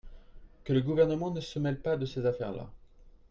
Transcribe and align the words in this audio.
Que 0.63 0.73
le 0.73 0.81
gouvernement 0.81 1.29
ne 1.29 1.41
se 1.41 1.59
mêle 1.59 1.79
pas 1.79 1.95
de 1.95 2.07
ces 2.07 2.25
affaire-là. 2.25 2.67